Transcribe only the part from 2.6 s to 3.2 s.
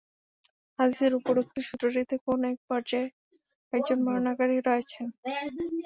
পর্যায়ে